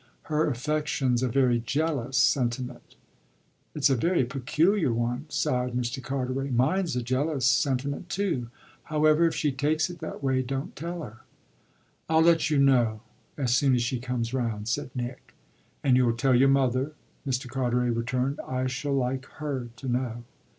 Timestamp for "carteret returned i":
17.47-18.65